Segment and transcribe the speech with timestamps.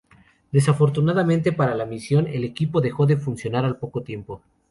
[0.51, 4.41] Desafortunadamente para la misión, el equipo dejó de funcionar al poco tiempo.